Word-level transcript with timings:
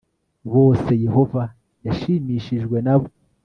bose 0.53 0.91
yehova 1.05 1.41
yashimishijwe 1.85 2.77
nabo 2.85 3.07